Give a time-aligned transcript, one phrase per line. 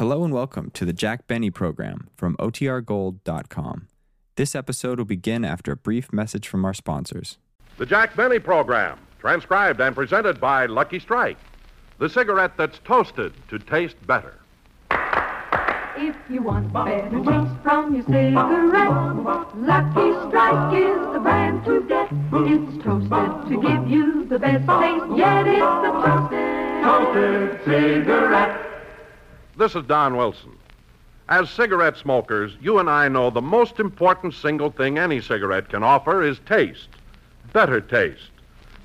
[0.00, 3.88] Hello and welcome to the Jack Benny program from OTRGold.com.
[4.36, 7.36] This episode will begin after a brief message from our sponsors.
[7.76, 11.36] The Jack Benny program, transcribed and presented by Lucky Strike,
[11.98, 14.38] the cigarette that's toasted to taste better.
[15.98, 22.08] If you want better taste from your cigarette, Lucky Strike is the brand to get.
[22.32, 28.69] It's toasted to give you the best taste, yet it's the toasted, toasted cigarette.
[29.60, 30.56] This is Don Wilson.
[31.28, 35.82] As cigarette smokers, you and I know the most important single thing any cigarette can
[35.82, 36.88] offer is taste.
[37.52, 38.30] Better taste.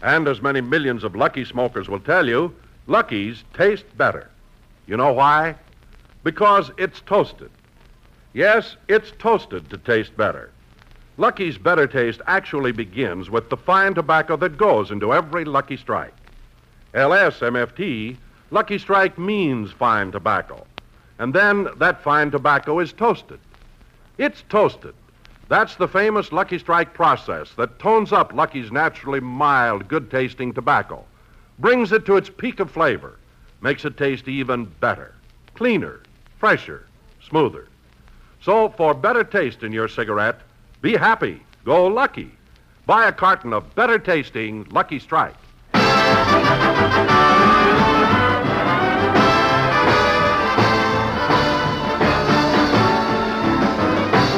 [0.01, 2.53] And as many millions of Lucky smokers will tell you,
[2.87, 4.29] Lucky's taste better.
[4.85, 5.55] You know why?
[6.25, 7.51] Because it's toasted.
[8.33, 10.51] Yes, it's toasted to taste better.
[11.15, 16.13] Lucky's better taste actually begins with the fine tobacco that goes into every Lucky Strike.
[16.93, 18.17] LSMFT,
[18.51, 20.67] Lucky Strike means fine tobacco.
[21.19, 23.39] And then that fine tobacco is toasted.
[24.17, 24.93] It's toasted.
[25.47, 31.03] That's the famous Lucky Strike process that tones up Lucky's naturally mild, good tasting tobacco,
[31.59, 33.19] brings it to its peak of flavor,
[33.61, 35.13] makes it taste even better,
[35.53, 36.01] cleaner,
[36.39, 36.87] fresher,
[37.27, 37.67] smoother.
[38.41, 40.39] So, for better taste in your cigarette,
[40.81, 42.31] be happy, go lucky.
[42.85, 45.35] Buy a carton of better tasting Lucky Strike.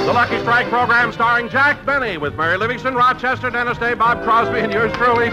[0.07, 4.61] The Lucky Strike program starring Jack Benny with Mary Livingstone, Rochester, Dennis Day, Bob Crosby,
[4.61, 5.27] and yours truly.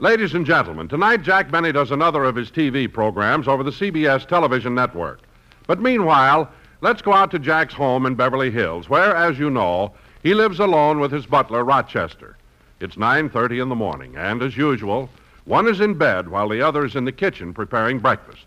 [0.00, 4.26] Ladies and gentlemen, tonight Jack Benny does another of his TV programs over the CBS
[4.26, 5.20] television network.
[5.68, 9.94] But meanwhile, let's go out to Jack's home in Beverly Hills, where, as you know,
[10.22, 12.36] he lives alone with his butler, Rochester.
[12.80, 15.10] It's 9:30 in the morning, and as usual,
[15.44, 18.44] one is in bed while the other is in the kitchen preparing breakfast.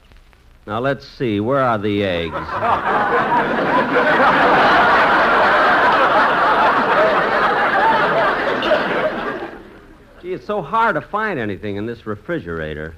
[0.66, 2.34] Now let's see, where are the eggs?
[10.22, 12.96] Gee, it's so hard to find anything in this refrigerator.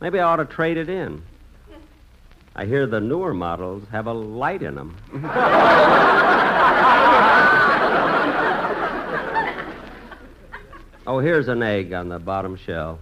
[0.00, 1.22] Maybe I ought to trade it in.
[2.54, 4.96] I hear the newer models have a light in them.
[11.08, 12.98] oh, here's an egg on the bottom shelf.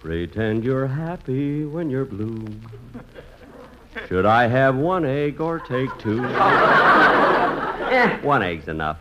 [0.00, 2.44] Pretend you're happy when you're blue.
[4.08, 6.24] Should I have one egg or take two?
[6.24, 8.98] eh, one egg's enough.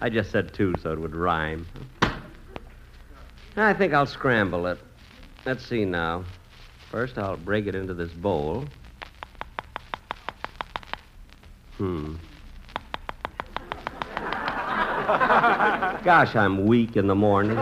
[0.00, 1.66] I just said two so it would rhyme.
[3.56, 4.78] I think I'll scramble it.
[5.44, 6.24] Let's see now.
[6.90, 8.64] First, I'll break it into this bowl.
[11.76, 12.14] Hmm.
[16.04, 17.56] Gosh, I'm weak in the morning.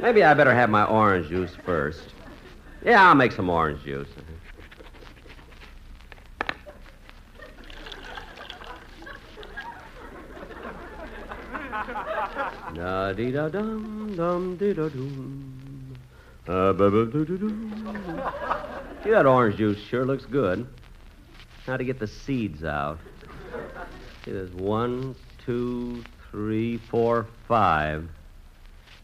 [0.00, 2.02] Maybe I better have my orange juice first.
[2.84, 4.08] Yeah, I'll make some orange juice.
[12.74, 15.96] Da dee da dum dum dee da dum.
[16.48, 16.72] Uh.
[19.04, 20.66] Gee, that orange juice sure looks good.
[21.66, 22.98] Now to get the seeds out.
[24.24, 25.14] See, there's one,
[25.44, 28.08] two, three, four, five.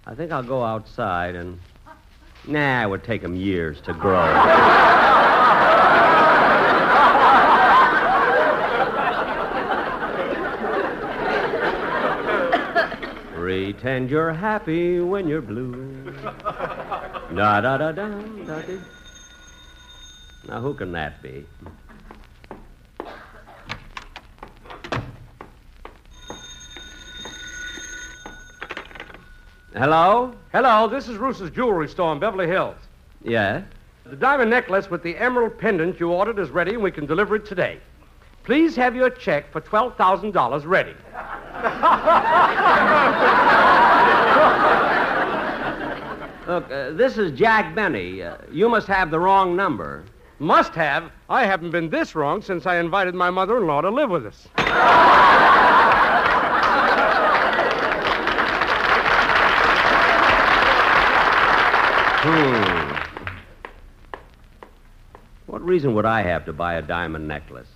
[0.07, 1.61] I think I'll go outside and.
[2.47, 4.25] Nah, it would take them years to grow.
[13.35, 16.13] Pretend you're happy when you're blue.
[17.35, 18.59] Da da da da da.
[20.49, 21.45] Now who can that be?
[29.75, 30.33] Hello?
[30.51, 32.77] Hello, this is Roos's jewelry store in Beverly Hills.
[33.22, 33.65] Yes.
[34.04, 37.37] The diamond necklace with the emerald pendant you ordered is ready, and we can deliver
[37.37, 37.78] it today.
[38.45, 40.92] Please have your check for $12,000 ready.
[46.48, 48.22] Look, uh, this is Jack Benny.
[48.22, 50.03] Uh, you must have the wrong number.
[50.39, 51.13] Must have.
[51.28, 54.25] I haven't been this wrong since I invited my mother in law to live with
[54.25, 54.48] us.
[62.28, 62.92] Hmm.
[65.47, 67.69] What reason would I have to buy a diamond necklace?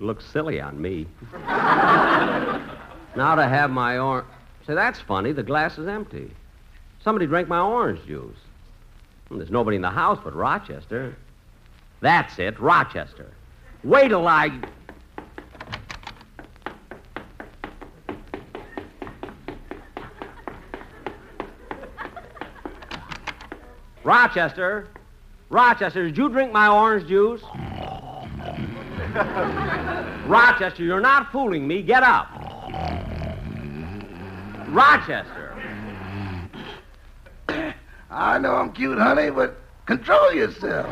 [0.00, 1.06] Looks silly on me.
[1.32, 2.66] now
[3.16, 4.26] to have my orange.
[4.66, 5.32] Say, that's funny.
[5.32, 6.30] The glass is empty.
[7.02, 8.36] Somebody drank my orange juice.
[9.30, 11.16] And there's nobody in the house but Rochester.
[12.00, 13.32] That's it, Rochester.
[13.82, 14.60] Wait till I.
[24.04, 24.88] Rochester.
[25.48, 27.42] Rochester, did you drink my orange juice?
[30.26, 31.82] Rochester, you're not fooling me.
[31.82, 32.28] Get up.
[34.68, 35.54] Rochester.
[38.10, 39.56] I know I'm cute, honey, but
[39.86, 40.86] control yourself.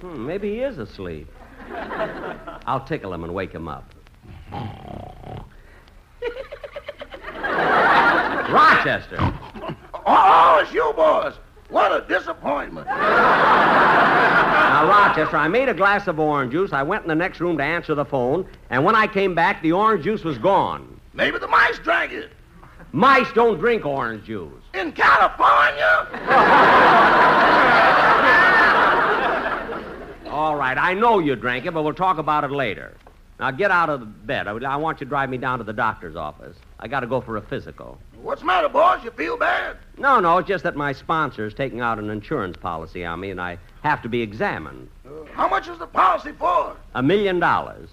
[0.00, 1.28] Hmm, maybe he is asleep.
[2.66, 3.94] I'll tickle him and wake him up.
[8.52, 9.16] Rochester.
[10.06, 11.34] Oh, it's you boys.
[11.70, 12.86] What a disappointment.
[12.86, 16.72] Now, Rochester, I made a glass of orange juice.
[16.72, 19.62] I went in the next room to answer the phone, and when I came back,
[19.62, 21.00] the orange juice was gone.
[21.14, 22.30] Maybe the mice drank it.
[22.92, 24.62] Mice don't drink orange juice.
[24.74, 26.06] In California?
[30.30, 32.94] All right, I know you drank it, but we'll talk about it later.
[33.40, 34.46] Now, get out of the bed.
[34.46, 36.56] I, I want you to drive me down to the doctor's office.
[36.78, 37.98] I got to go for a physical.
[38.24, 39.04] What's the matter, boys?
[39.04, 39.76] You feel bad?
[39.98, 43.30] No, no, it's just that my sponsor is taking out an insurance policy on me,
[43.30, 44.88] and I have to be examined.
[45.06, 46.74] Uh, how much is the policy for?
[46.94, 47.90] A million dollars.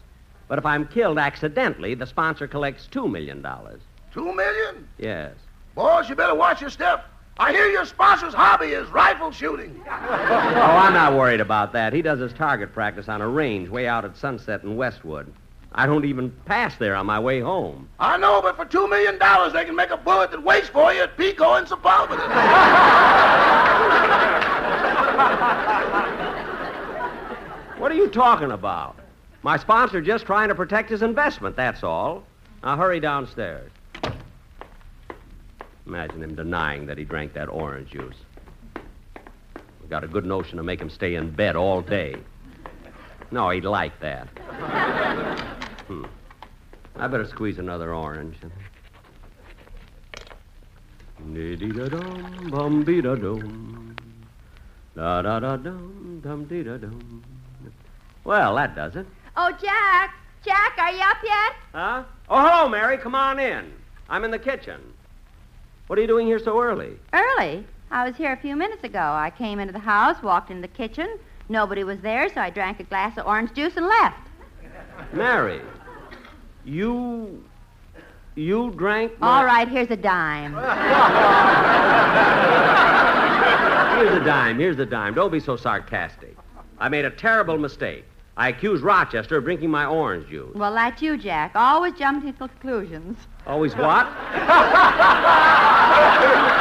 [0.48, 3.82] But if I'm killed accidentally, the sponsor collects two million dollars.
[4.14, 4.88] Two million?
[4.98, 5.34] Yes.
[5.76, 7.08] Boys, you better watch your step.
[7.38, 9.82] I hear your sponsor's hobby is rifle shooting.
[9.86, 11.92] Oh, I'm not worried about that.
[11.92, 15.34] He does his target practice on a range way out at Sunset in Westwood.
[15.74, 17.88] I don't even pass there on my way home.
[18.00, 20.94] I know, but for two million dollars, they can make a bullet that waits for
[20.94, 22.18] you at Pico and Sepulveda.
[27.82, 28.96] What are you talking about?
[29.42, 32.22] My sponsor just trying to protect his investment, that's all.
[32.62, 33.72] Now hurry downstairs.
[35.88, 38.18] Imagine him denying that he drank that orange juice.
[39.82, 42.18] We got a good notion to make him stay in bed all day.
[43.32, 44.28] No, he'd like that.
[45.88, 46.06] Hmm.
[46.98, 48.36] I better squeeze another orange.
[51.34, 53.96] Dee-dee-da-dum, bum-dee-da-dum.
[54.96, 57.24] Da-da-da-dum, dum-dee-da-dum.
[58.24, 59.08] Well, that does it.
[59.38, 60.16] Oh, Jack!
[60.44, 61.54] Jack, are you up yet?
[61.74, 62.04] Huh?
[62.28, 62.98] Oh, hello, Mary.
[62.98, 63.72] Come on in.
[64.10, 64.82] I'm in the kitchen.
[65.88, 66.98] What are you doing here so early?
[67.14, 67.66] Early.
[67.92, 69.00] I was here a few minutes ago.
[69.00, 71.20] I came into the house, walked into the kitchen.
[71.52, 74.26] Nobody was there, so I drank a glass of orange juice and left.
[75.12, 75.62] Mary,
[76.64, 77.44] you.
[78.36, 79.20] You drank.
[79.20, 79.28] My...
[79.28, 80.54] All right, here's a dime.
[84.02, 84.58] Here's a dime.
[84.58, 85.14] Here's a dime.
[85.14, 86.36] Don't be so sarcastic.
[86.80, 88.06] I made a terrible mistake.
[88.38, 90.56] I accused Rochester of drinking my orange juice.
[90.56, 91.52] Well, that's you, Jack.
[91.54, 93.18] Always jumping to conclusions.
[93.46, 94.08] Always what?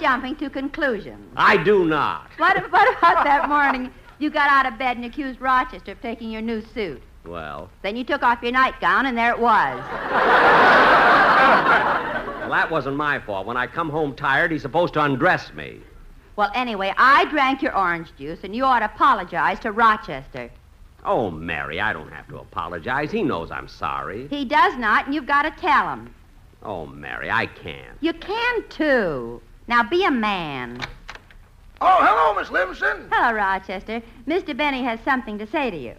[0.00, 1.32] Jumping to conclusions.
[1.36, 2.30] I do not.
[2.38, 6.30] What, what about that morning you got out of bed and accused Rochester of taking
[6.30, 7.02] your new suit?
[7.24, 9.78] Well, Then you took off your nightgown, and there it was.
[12.40, 13.46] well, that wasn't my fault.
[13.46, 15.80] When I come home tired, he's supposed to undress me.
[16.36, 20.50] Well, anyway, I drank your orange juice, and you ought to apologize to Rochester.
[21.04, 23.10] Oh, Mary, I don't have to apologize.
[23.10, 24.28] He knows I'm sorry.
[24.28, 26.14] He does not, and you've got to tell him.
[26.62, 27.96] Oh, Mary, I can't.
[28.00, 29.40] You can, too.
[29.68, 30.80] Now, be a man.
[31.80, 33.08] Oh, hello, Miss Livingstone.
[33.10, 34.02] Hello, Rochester.
[34.26, 34.56] Mr.
[34.56, 35.94] Benny has something to say to you.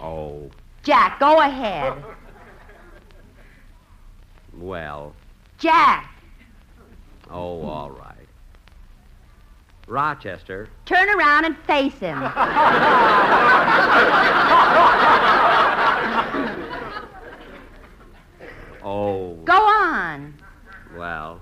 [0.00, 0.50] Oh,
[0.82, 1.94] Jack, go ahead.
[4.58, 5.14] well.
[5.58, 6.10] Jack,
[7.30, 8.10] Oh, all right.
[9.86, 10.68] Rochester.
[10.84, 12.18] turn around and face him.
[18.82, 20.34] Oh, Go on.
[20.96, 21.40] well.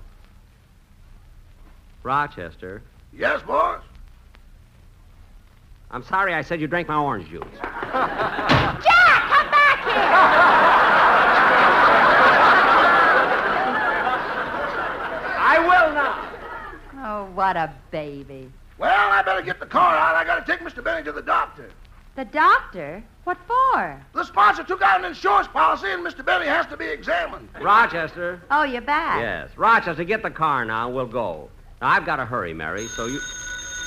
[2.03, 2.81] Rochester.
[3.13, 3.79] Yes, boys?
[5.91, 7.43] I'm sorry I said you drank my orange juice.
[7.61, 8.81] Jack,
[9.29, 9.93] come back here!
[15.39, 16.31] I will not.
[16.91, 17.01] here.
[17.05, 18.51] Oh, what a baby.
[18.77, 20.15] Well, I better get the car out.
[20.15, 20.83] I got to take Mr.
[20.83, 21.69] Benny to the doctor.
[22.15, 23.03] The doctor?
[23.23, 23.99] What for?
[24.13, 26.23] The sponsor took out an insurance policy, and Mr.
[26.25, 27.49] Benny has to be examined.
[27.61, 28.41] Rochester.
[28.51, 29.19] Oh, you're back.
[29.19, 29.49] Yes.
[29.57, 30.89] Rochester, get the car now.
[30.89, 31.49] We'll go.
[31.83, 33.19] Now, I've got to hurry, Mary, so you.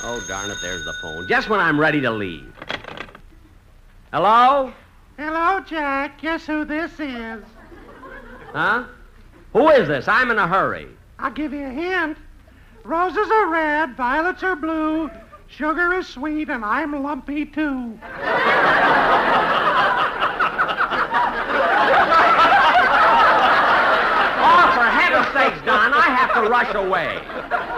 [0.03, 1.27] Oh, darn it, there's the phone.
[1.27, 2.53] Just when I'm ready to leave.
[4.13, 4.71] Hello?
[5.17, 6.21] Hello, Jack.
[6.21, 7.43] Guess who this is?
[8.51, 8.83] Huh?
[9.53, 10.07] Who is this?
[10.07, 10.87] I'm in a hurry.
[11.17, 12.19] I'll give you a hint.
[12.83, 15.09] Roses are red, violets are blue,
[15.47, 17.97] Sugar is sweet and I'm lumpy too.
[24.39, 27.76] Oh, for heaven's sakes, Don, I have to rush away.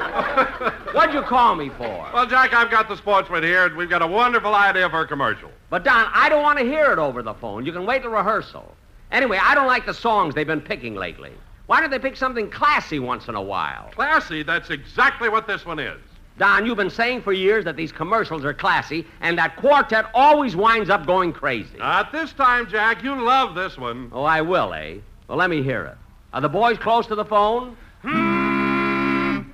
[0.94, 2.10] What'd you call me for?
[2.14, 5.08] Well, Jack, I've got the sportsman here, and we've got a wonderful idea for a
[5.08, 5.52] commercial.
[5.70, 7.66] But, Don, I don't want to hear it over the phone.
[7.66, 8.76] You can wait till rehearsal.
[9.12, 11.32] Anyway, I don't like the songs they've been picking lately.
[11.68, 13.90] Why don't they pick something classy once in a while?
[13.92, 16.00] Classy, that's exactly what this one is.
[16.40, 20.56] Don, you've been saying for years that these commercials are classy, and that quartet always
[20.56, 21.78] winds up going crazy.
[21.78, 23.04] Not this time, Jack.
[23.04, 24.10] You love this one.
[24.14, 24.96] Oh, I will, eh?
[25.28, 25.98] Well, let me hear it.
[26.34, 27.76] Are the boys close to the phone?
[28.04, 28.39] Hmm.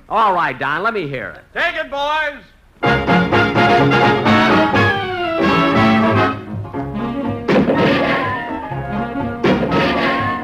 [0.08, 1.42] All right, Don, let me hear it.
[1.52, 2.44] Take it, boys.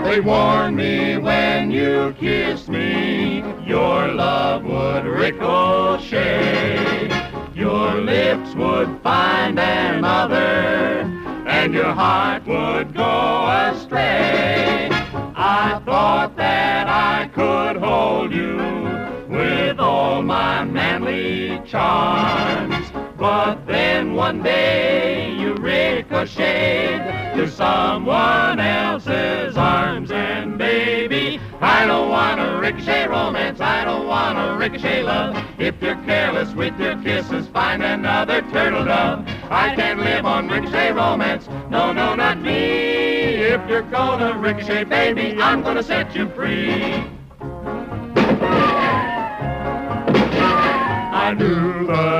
[0.04, 7.08] They warned me when you kissed me, your love would ricochet.
[7.54, 11.04] Your lips would find another,
[11.46, 14.88] and your heart would go astray.
[15.34, 16.31] I thought
[21.66, 22.90] charms.
[23.16, 30.10] But then one day you ricocheted to someone else's arms.
[30.10, 33.60] And baby, I don't want a ricochet romance.
[33.60, 35.36] I don't want a ricochet love.
[35.58, 39.26] If you're careless with your kisses, find another turtle dove.
[39.50, 41.48] I can't live on ricochet romance.
[41.70, 42.52] No, no, not me.
[42.52, 47.04] If you're gonna ricochet, baby, I'm gonna set you free.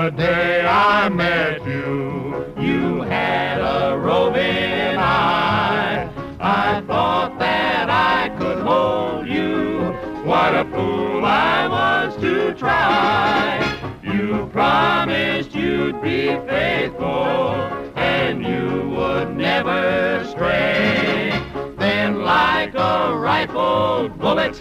[0.02, 6.10] The day I met you, you had a roving eye.
[6.40, 9.92] I thought that I could hold you.
[10.24, 13.60] What a fool I was to try.
[14.02, 17.54] You promised you'd be faithful,
[17.94, 21.30] and you would never stray.
[21.78, 24.60] Then, like a rifled bullet,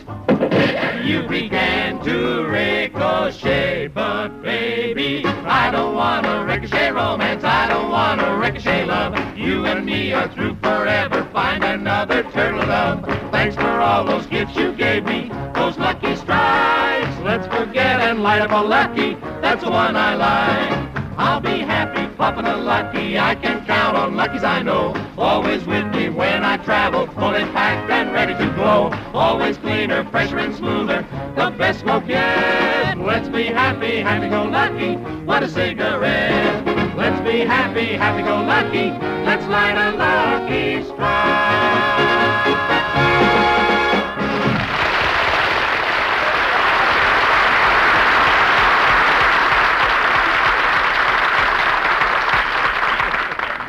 [1.12, 7.44] you began to ricochet, but baby, I don't want a ricochet romance.
[7.44, 9.38] I don't want a ricochet love.
[9.38, 11.28] You and me are through forever.
[11.34, 13.04] Find another turtle dove.
[13.30, 17.20] Thanks for all those gifts you gave me, those lucky strikes.
[17.20, 19.16] Let's forget and light up a lucky.
[19.42, 21.18] That's the one I like.
[21.18, 23.18] I'll be happy fluffing a lucky.
[23.18, 24.94] I can count on luckies I know.
[25.18, 28.92] Always with me when I travel, fully packed and ready to glow.
[29.12, 31.04] Always cleaner, fresher and smoother.
[31.36, 33.00] The best smoke yet.
[33.00, 34.98] Let's be happy, happy go lucky.
[35.26, 36.64] What a cigarette.
[36.96, 38.92] Let's be happy, happy go lucky.
[39.26, 42.81] Let's light a lucky strike.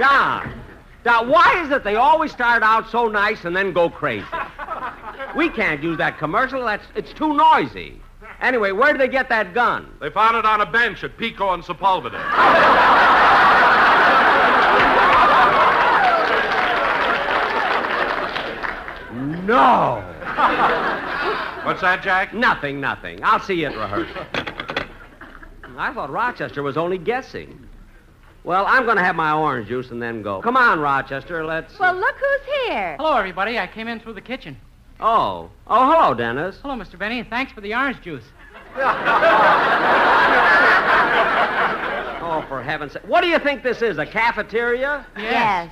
[0.03, 0.53] Don,
[1.05, 4.27] Don, why is it they always start out so nice and then go crazy?
[5.37, 6.65] We can't use that commercial.
[6.65, 8.01] That's it's too noisy.
[8.41, 9.93] Anyway, where did they get that gun?
[10.01, 12.19] They found it on a bench at Pico and Sepulveda.
[19.47, 20.03] No.
[21.65, 22.35] What's that, Jack?
[22.35, 23.21] Nothing, nothing.
[23.23, 24.27] I'll see you at rehearsal.
[25.79, 27.69] I thought Rochester was only guessing.
[28.45, 30.43] Well, I'm going to have my orange juice and then go.
[30.43, 31.45] Come on, Rochester.
[31.45, 31.79] Let's.
[31.79, 32.97] Well, look who's here.
[32.97, 33.59] Hello, everybody.
[33.59, 34.57] I came in through the kitchen.
[35.01, 35.51] Oh.
[35.67, 36.59] Oh, hello, Dennis.
[36.63, 36.99] Hello, Mr.
[36.99, 38.25] Benny, thanks for the orange juice.
[42.25, 43.07] Oh, for heaven's sake.
[43.07, 45.05] What do you think this is, a cafeteria?
[45.19, 45.71] Yes.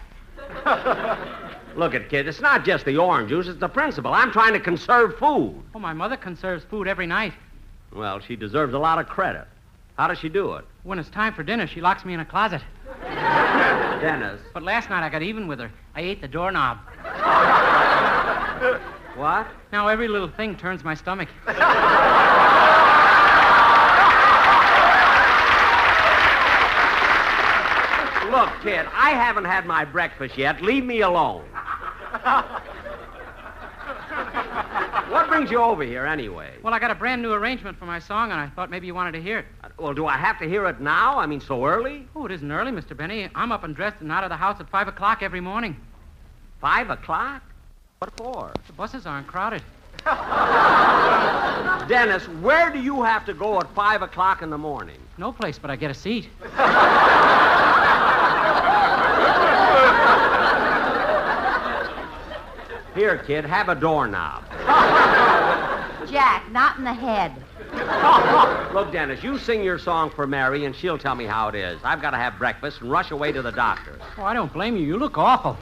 [1.76, 4.12] Look at kid, it's not just the orange juice, it's the principle.
[4.12, 5.54] I'm trying to conserve food.
[5.74, 7.32] Oh, my mother conserves food every night.
[7.94, 9.46] Well, she deserves a lot of credit.
[9.96, 10.66] How does she do it?
[10.82, 12.62] When it's time for dinner, she locks me in a closet.
[14.00, 14.40] Dennis.
[14.54, 15.70] But last night I got even with her.
[15.94, 16.78] I ate the doorknob.
[19.16, 19.46] What?
[19.72, 21.28] Now every little thing turns my stomach.
[28.30, 30.62] Look, kid, I haven't had my breakfast yet.
[30.62, 31.44] Leave me alone.
[35.10, 36.54] what brings you over here, anyway?
[36.62, 38.94] Well, I got a brand new arrangement for my song, and I thought maybe you
[38.94, 39.46] wanted to hear it.
[39.80, 41.18] Well, do I have to hear it now?
[41.18, 42.06] I mean, so early?
[42.14, 42.94] Oh, it isn't early, Mr.
[42.94, 43.30] Benny.
[43.34, 45.74] I'm up and dressed and out of the house at 5 o'clock every morning.
[46.60, 47.42] Five o'clock?
[47.98, 48.52] What for?
[48.66, 49.62] The buses aren't crowded.
[51.88, 54.98] Dennis, where do you have to go at five o'clock in the morning?
[55.16, 56.28] No place but I get a seat.
[62.94, 64.44] Here, kid, have a doorknob.
[66.10, 67.32] Jack, not in the head.
[68.72, 71.80] Look, Dennis, you sing your song for Mary, and she'll tell me how it is.
[71.84, 73.98] I've got to have breakfast and rush away to the doctor.
[74.16, 74.86] Oh, I don't blame you.
[74.86, 75.58] You look awful.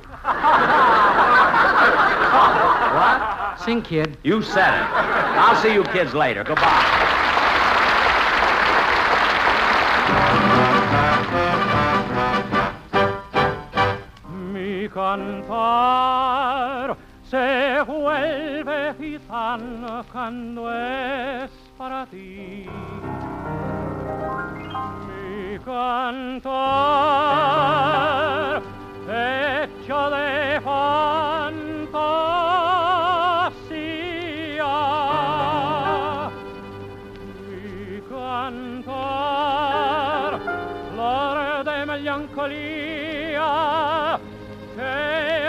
[2.99, 3.61] What?
[3.65, 4.17] Sing, kid.
[4.23, 4.87] You said it.
[4.91, 6.45] I'll see you kids later.
[6.45, 7.15] Goodbye.
[14.53, 16.97] Mi cantar
[17.31, 21.51] se vuelve gitano cuando es
[21.89, 22.67] para ti.
[25.07, 26.53] Mi cantar
[29.09, 31.89] hecho de fantasía.
[37.49, 40.33] Mi cantar
[40.93, 43.51] flor de melancolía
[44.77, 45.49] que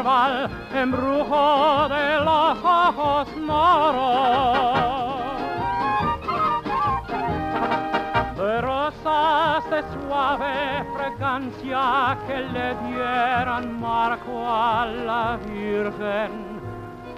[0.00, 4.80] el embrujo de los ojos moros.
[8.36, 16.30] De rosas de suave fragancia que le dieran marco a la Virgen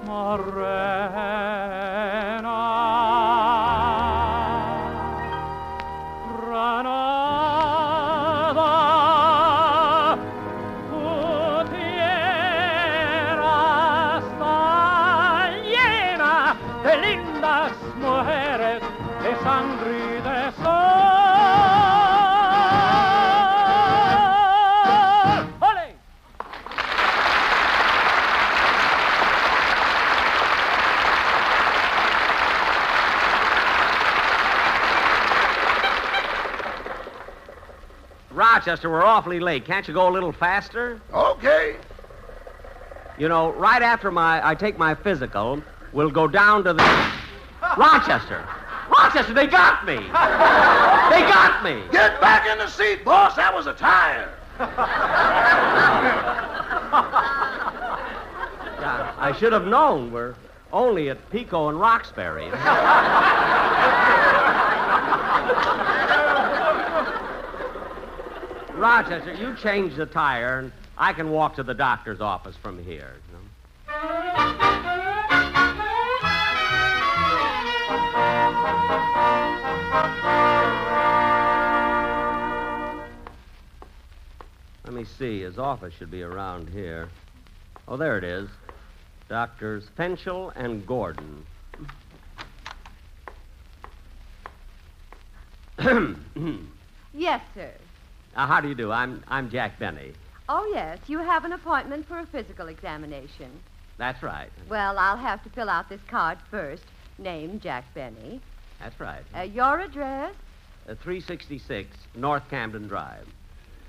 [0.07, 0.95] Morena.
[38.67, 39.67] Rochester, we're awfully late.
[39.67, 40.99] Can't you go a little faster?
[41.13, 41.77] Okay.
[43.19, 46.83] You know, right after my I take my physical, we'll go down to the
[47.77, 48.43] Rochester.
[48.89, 49.97] Rochester, they got me.
[49.97, 50.01] They
[51.29, 51.83] got me.
[51.93, 53.37] Get back in the seat, boss.
[53.37, 54.33] That was a tire.
[58.81, 60.11] Yeah, I should have known.
[60.11, 60.37] We're
[60.73, 62.51] only at Pico and Roxbury.
[68.85, 73.15] Rochester, you change the tire, and I can walk to the doctor's office from here.
[73.31, 73.41] you know.
[84.85, 85.41] Let me see.
[85.41, 87.09] His office should be around here.
[87.89, 88.51] Oh, there it is.
[89.31, 91.47] Doctors Fenchel and Gordon.
[97.17, 97.71] Yes, sir.
[98.37, 98.91] Uh, how do you do?
[98.93, 100.13] I'm I'm Jack Benny.
[100.49, 100.99] Oh, yes.
[101.07, 103.51] You have an appointment for a physical examination.
[103.97, 104.51] That's right.
[104.69, 106.83] Well, I'll have to fill out this card first.
[107.17, 108.41] Name, Jack Benny.
[108.81, 109.23] That's right.
[109.37, 110.35] Uh, your address,
[110.89, 113.27] Uh, 366 North Camden Drive.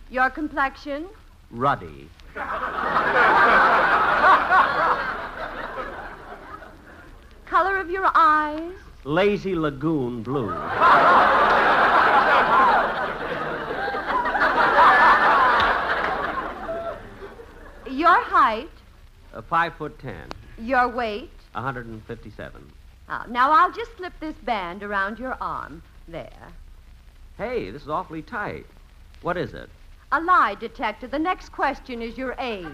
[0.09, 1.07] your complexion,
[1.49, 2.07] Ruddy.
[7.47, 10.49] color of your eyes, Lazy Lagoon Blue.
[18.05, 18.69] your height,
[19.33, 20.27] Uh, five foot ten.
[20.59, 21.31] your weight.
[21.53, 22.71] 157.
[23.09, 25.81] Ah, now, I'll just slip this band around your arm.
[26.07, 26.47] There.
[27.37, 28.67] Hey, this is awfully tight.
[29.23, 29.69] What is it?
[30.11, 31.07] A lie detector.
[31.07, 32.67] The next question is your age.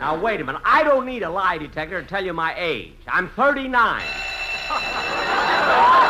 [0.00, 0.62] Now, wait a minute.
[0.64, 2.96] I don't need a lie detector to tell you my age.
[3.08, 4.02] I'm 39.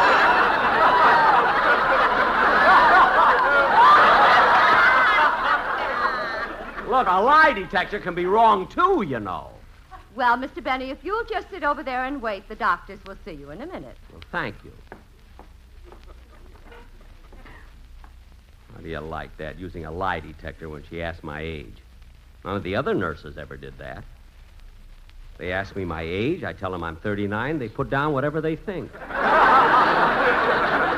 [6.90, 9.52] Look, a lie detector can be wrong, too, you know.
[10.16, 10.60] Well, Mr.
[10.60, 13.60] Benny, if you'll just sit over there and wait, the doctors will see you in
[13.60, 13.96] a minute.
[14.10, 14.72] Well, thank you.
[18.74, 21.76] How do you like that, using a lie detector when she asked my age?
[22.44, 24.02] None of the other nurses ever did that.
[25.38, 28.56] They ask me my age, I tell them I'm 39, they put down whatever they
[28.56, 28.90] think.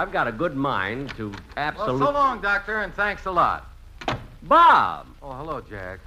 [0.00, 2.00] I've got a good mind to absolutely.
[2.00, 3.66] Well, so long, Doctor, and thanks a lot.
[4.44, 5.06] Bob!
[5.22, 6.00] Oh, hello, Jack.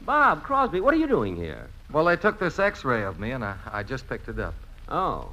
[0.00, 1.68] Bob Crosby, what are you doing here?
[1.92, 4.54] Well, they took this X-ray of me, and I, I just picked it up.
[4.88, 5.30] Oh.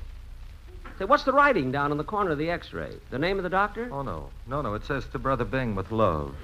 [1.00, 2.94] Say, what's the writing down in the corner of the X-ray?
[3.10, 3.90] The name of the doctor?
[3.92, 4.76] Oh no, no, no.
[4.76, 6.36] It says to Brother Bing with love.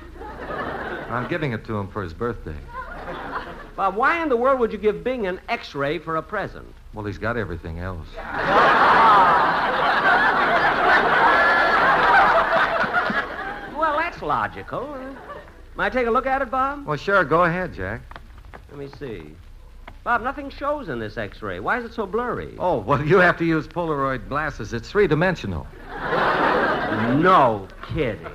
[1.12, 2.58] I'm giving it to him for his birthday.
[3.76, 6.74] Bob, why in the world would you give Bing an X-ray for a present?
[6.96, 8.08] Well, he's got everything else.
[13.78, 14.98] Well, that's logical.
[15.78, 16.86] May I take a look at it, Bob?
[16.86, 17.24] Well, sure.
[17.24, 18.02] Go ahead, Jack.
[18.70, 19.36] Let me see.
[20.04, 21.60] Bob, nothing shows in this X-ray.
[21.60, 22.56] Why is it so blurry?
[22.60, 24.72] Oh, well, you have to use Polaroid glasses.
[24.72, 25.66] It's three-dimensional.
[27.20, 28.28] No kidding.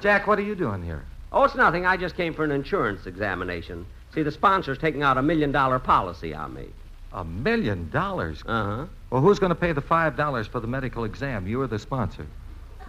[0.00, 1.04] Jack, what are you doing here?
[1.32, 1.86] Oh, it's nothing.
[1.86, 3.86] I just came for an insurance examination.
[4.14, 6.66] See, the sponsor's taking out a million dollar policy on me.
[7.12, 8.42] A million dollars?
[8.46, 8.86] Uh huh.
[9.10, 11.46] Well, who's going to pay the five dollars for the medical exam?
[11.46, 12.26] You or the sponsor?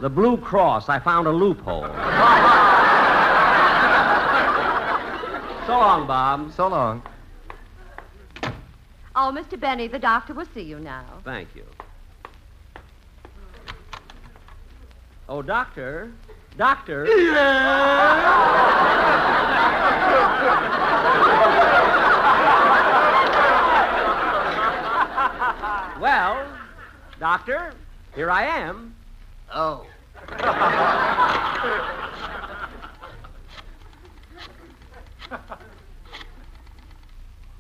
[0.02, 0.90] The Blue Cross.
[0.90, 1.84] I found a loophole.
[5.68, 6.52] so long, Bob.
[6.56, 7.04] So long.
[9.16, 9.60] Oh, Mr.
[9.60, 11.06] Benny, the doctor will see you now.
[11.24, 11.66] Thank you.
[15.30, 16.12] Oh, doctor.
[16.58, 17.06] Doctor.
[17.06, 18.42] Yeah.
[26.02, 26.48] well,
[27.20, 27.74] doctor,
[28.16, 28.96] here I am.
[29.54, 29.86] Oh.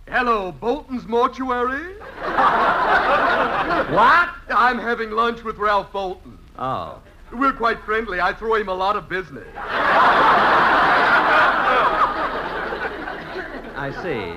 [0.08, 1.96] Hello, Bolton's Mortuary.
[3.92, 4.30] What?
[4.50, 6.38] I'm having lunch with Ralph Bolton.
[6.58, 7.02] Oh.
[7.34, 8.20] We're quite friendly.
[8.22, 9.48] I throw him a lot of business.
[13.76, 14.34] I see.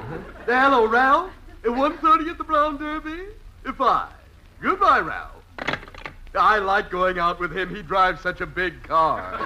[0.47, 1.33] Hello, Ralph.
[1.65, 3.27] At 1.30 at the Brown Derby?
[3.77, 4.09] Fine.
[4.61, 5.34] Goodbye, Ralph.
[6.35, 7.75] I like going out with him.
[7.75, 9.35] He drives such a big car.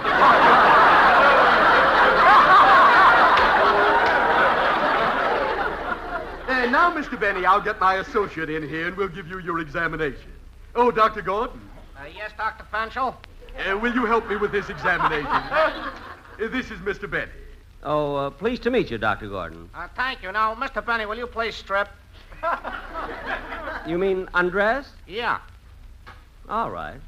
[6.48, 7.18] and now, Mr.
[7.20, 10.30] Benny, I'll get my associate in here and we'll give you your examination.
[10.74, 11.22] Oh, Dr.
[11.22, 11.60] Gordon,
[11.96, 12.64] Uh, yes, Dr.
[12.72, 13.14] Fenchel?
[13.70, 15.26] uh, will you help me with this examination?
[15.26, 15.90] Uh,
[16.38, 17.10] this is Mr.
[17.10, 17.30] Benny.
[17.82, 19.28] Oh, uh, pleased to meet you, Dr.
[19.28, 19.68] Gordon.
[19.74, 20.32] Uh, thank you.
[20.32, 20.84] Now, Mr.
[20.84, 21.88] Benny, will you please strip?
[23.86, 24.88] You mean undress?
[25.06, 25.38] Yeah.
[26.48, 26.98] All right.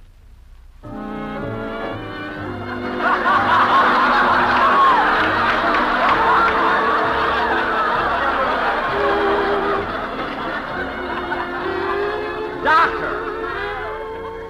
[12.62, 13.16] Doctor!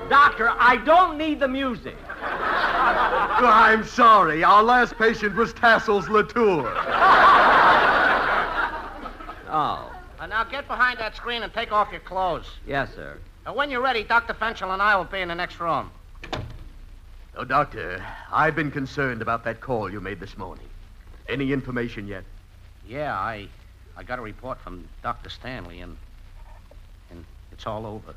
[0.08, 1.96] Doctor, I don't need the music.
[2.22, 4.42] I'm sorry.
[4.42, 6.66] Our last patient was Tassel's Latour.
[9.52, 9.86] Oh,
[10.20, 12.46] Uh, now get behind that screen and take off your clothes.
[12.66, 13.16] yes, sir.
[13.46, 14.34] Uh, when you're ready, Dr.
[14.34, 15.90] Fenchel and I will be in the next room.
[17.36, 20.66] Oh, Doctor, I've been concerned about that call you made this morning.
[21.28, 22.24] Any information yet?
[22.86, 23.48] Yeah, I,
[23.96, 25.30] I got a report from Dr.
[25.30, 25.96] Stanley, and,
[27.10, 28.14] and it's all over.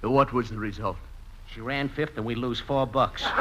[0.00, 0.96] What was the result?
[1.54, 3.22] She ran fifth, and we lose four bucks.
[3.26, 3.38] I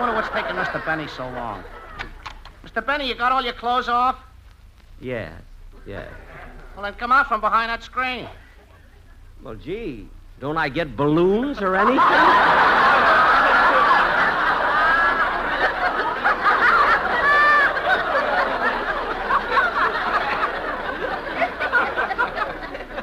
[0.00, 0.84] wonder what's taking Mr.
[0.84, 1.64] Benny so long.
[2.66, 2.84] Mr.
[2.84, 4.18] Benny, you got all your clothes off?
[5.00, 5.32] Yes,
[5.86, 6.08] yes.
[6.78, 8.28] Well, then come out from behind that screen.
[9.42, 10.06] Well, gee,
[10.38, 11.98] don't I get balloons or anything?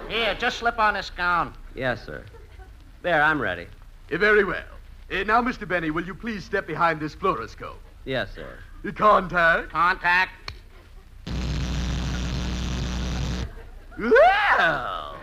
[0.08, 1.54] Here, just slip on this gown.
[1.76, 2.24] yes, sir.
[3.02, 3.68] There, I'm ready.
[4.10, 4.64] Eh, very well.
[5.12, 5.68] Eh, now, Mr.
[5.68, 7.76] Benny, will you please step behind this fluoroscope?
[8.06, 8.58] Yes, sir.
[8.96, 9.70] Contact.
[9.70, 10.45] Contact.
[13.98, 15.16] Well.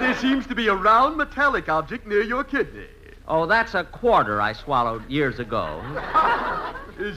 [0.00, 2.86] There seems to be a round metallic object near your kidney.
[3.26, 5.82] Oh, that's a quarter I swallowed years ago.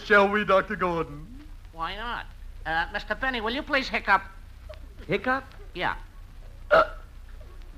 [0.04, 0.76] Shall we, Dr.
[0.76, 1.26] Gordon?
[1.74, 2.26] Why not?
[2.66, 3.20] Uh, Mr.
[3.20, 4.22] Benny, will you please hiccup?
[5.08, 5.44] Hiccup?
[5.74, 5.96] Yeah.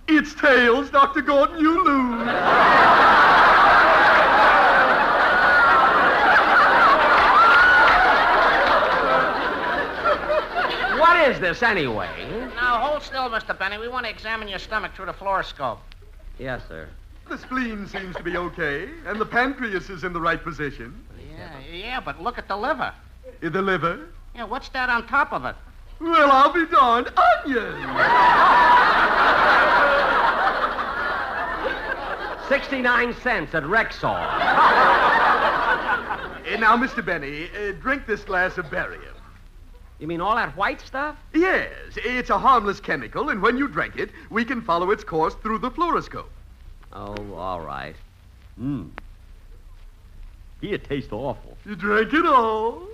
[0.08, 1.22] It's tails, Dr.
[1.22, 1.60] Gordon.
[1.60, 2.28] You lose.
[11.44, 12.10] This, anyway?
[12.56, 13.58] Now, hold still, Mr.
[13.58, 13.78] Benny.
[13.78, 15.80] We want to examine your stomach through the fluoroscope.
[16.40, 16.88] Yes, sir.
[17.30, 21.06] The spleen seems to be okay, and the pancreas is in the right position.
[21.38, 22.94] Yeah, yeah, but look at the liver.
[23.42, 24.08] Eh, The liver?
[24.36, 25.56] Yeah, what's that on top of it?
[26.00, 27.12] Well, I'll be darned.
[27.46, 27.74] Onion!
[32.50, 34.16] 69 cents at Rexall.
[36.46, 37.04] Eh, now, Mr.
[37.06, 39.12] Benny, uh, drink this glass of barium.
[40.00, 41.16] You mean all that white stuff?
[41.34, 45.36] Yes, it's a harmless chemical, and when you drink it, we can follow its course
[45.36, 46.30] through the fluoroscope.
[46.92, 47.96] Oh, all right.
[48.58, 48.88] Hmm.
[50.62, 51.58] it tastes awful.
[51.66, 52.88] You drank it all.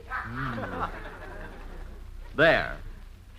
[2.36, 2.78] There.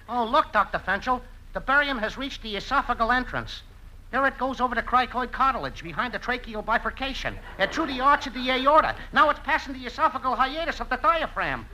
[0.09, 0.79] Oh, look, Dr.
[0.79, 1.23] Fenchel.
[1.53, 3.63] The barium has reached the esophageal entrance.
[4.11, 8.27] There it goes over the cricoid cartilage behind the tracheal bifurcation and through the arch
[8.27, 8.97] of the aorta.
[9.13, 11.67] Now it's passing the esophageal hiatus of the diaphragm.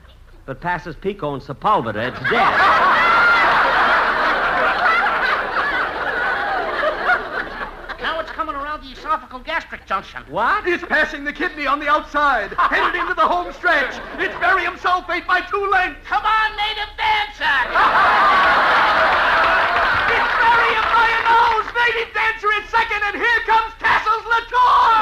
[0.47, 2.55] If it passes Pico and Sepulveda, it's dead.
[7.99, 10.23] Now it's coming around the esophageal gastric junction.
[10.29, 10.65] What?
[10.69, 13.99] It's passing the kidney on the outside, headed into the home stretch.
[14.23, 16.07] It's barium sulfate by two lengths.
[16.07, 17.59] Come on, native dancer!
[20.15, 21.67] It's barium by a nose.
[21.75, 24.95] Native dancer is second, and here comes Tassel's Latour.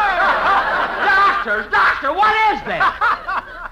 [1.05, 2.81] Doctor, doctor, what is this?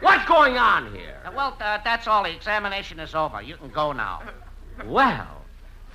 [0.05, 1.02] What's going on here?
[1.43, 2.23] Well, uh, that's all.
[2.23, 3.43] The examination is over.
[3.43, 4.23] You can go now.
[4.87, 5.43] Well,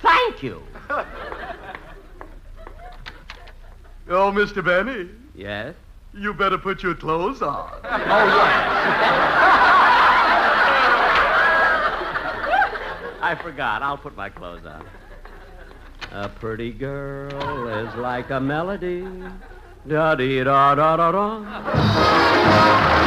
[0.02, 0.62] thank you.
[4.10, 4.64] Oh, Mr.
[4.64, 5.74] Benny, Yes?
[6.14, 7.70] you better put your clothes on.
[7.84, 8.08] Oh, yes.
[13.20, 13.82] I forgot.
[13.82, 14.86] I'll put my clothes on.
[16.12, 19.06] A pretty girl is like a melody.
[19.86, 22.97] Da dee da da da da.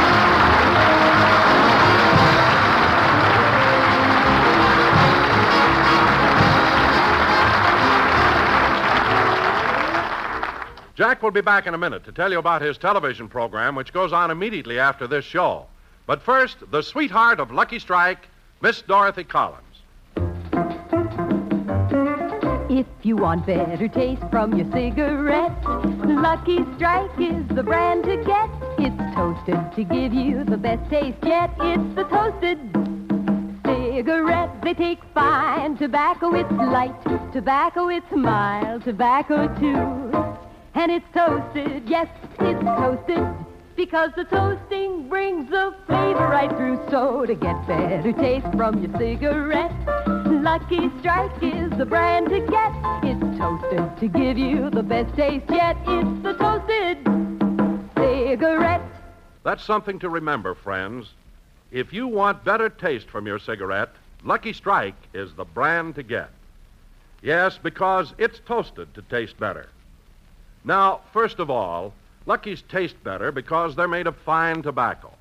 [10.94, 13.94] Jack will be back in a minute to tell you about his television program, which
[13.94, 15.66] goes on immediately after this show.
[16.06, 18.28] But first, the sweetheart of Lucky Strike,
[18.60, 19.62] Miss Dorothy Collins.
[22.68, 28.50] If you want better taste from your cigarette, Lucky Strike is the brand to get.
[28.78, 31.50] It's toasted to give you the best taste yet.
[31.60, 32.58] It's the toasted
[33.64, 34.62] cigarette.
[34.62, 36.34] They take fine tobacco.
[36.34, 36.94] It's light
[37.32, 37.88] tobacco.
[37.88, 40.51] It's mild tobacco too.
[40.74, 41.88] And it's toasted.
[41.88, 42.08] Yes,
[42.40, 43.26] it's toasted.
[43.76, 46.80] Because the toasting brings the flavor right through.
[46.90, 49.72] So to get better taste from your cigarette,
[50.26, 52.72] Lucky Strike is the brand to get.
[53.02, 55.76] It's toasted to give you the best taste yet.
[55.86, 56.98] It's the toasted
[57.96, 58.82] cigarette.
[59.44, 61.10] That's something to remember, friends.
[61.70, 63.90] If you want better taste from your cigarette,
[64.22, 66.30] Lucky Strike is the brand to get.
[67.22, 69.68] Yes, because it's toasted to taste better.
[70.64, 71.92] Now, first of all,
[72.24, 75.12] Lucky's taste better because they're made of fine tobacco.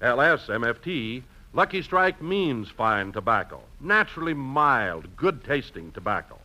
[0.00, 1.22] LSMFT,
[1.52, 6.38] Lucky Strike means fine tobacco, naturally mild, good tasting tobacco.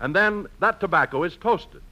[0.00, 1.82] And then that tobacco is toasted.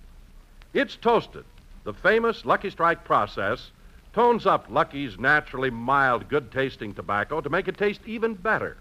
[0.73, 1.45] It's toasted.
[1.85, 3.71] The famous Lucky Strike process
[4.13, 8.77] tones up Lucky's naturally mild, good tasting tobacco to make it taste even better,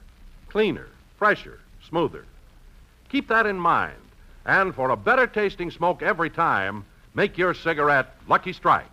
[0.49, 2.25] cleaner, fresher, smoother.
[3.09, 3.95] Keep that in mind.
[4.45, 8.85] And for a better tasting smoke every time, make your cigarette Lucky Strike.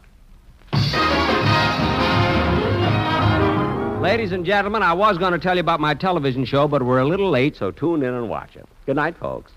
[4.00, 7.00] Ladies and gentlemen, I was going to tell you about my television show, but we're
[7.00, 8.66] a little late, so tune in and watch it.
[8.86, 9.52] Good night, folks.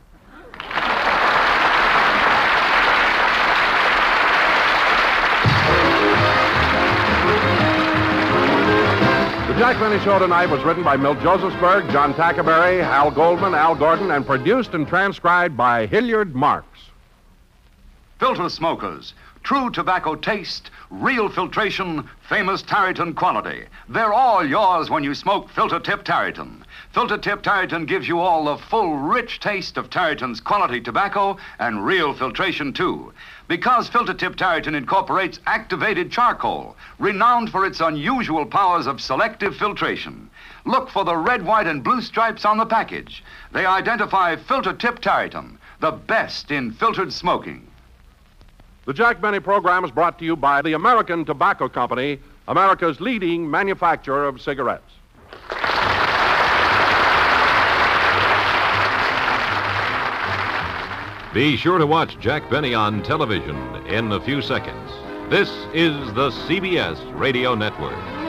[9.47, 13.76] The Jack Benny Show tonight was written by Milt Josephsberg, John Tackaberry, Hal Goldman, Al
[13.76, 16.80] Gordon, and produced and transcribed by Hilliard Marks.
[18.23, 19.13] Filter smokers.
[19.43, 23.65] True tobacco taste, real filtration, famous Tareyton quality.
[23.89, 26.63] They're all yours when you smoke Filter Tip Tareyton.
[26.93, 31.86] Filter Tip Tareyton gives you all the full, rich taste of Tareyton's quality tobacco and
[31.86, 33.12] real filtration, too.
[33.49, 40.29] Because Filter Tip Tareyton incorporates activated charcoal, renowned for its unusual powers of selective filtration.
[40.63, 43.21] Look for the red, white, and blue stripes on the package.
[43.51, 47.67] They identify Filter Tip Tareyton, the best in filtered smoking.
[48.85, 52.19] The Jack Benny program is brought to you by the American Tobacco Company,
[52.49, 54.91] America's leading manufacturer of cigarettes.
[61.33, 63.55] Be sure to watch Jack Benny on television
[63.87, 64.91] in a few seconds.
[65.29, 68.22] This is the CBS Radio Network.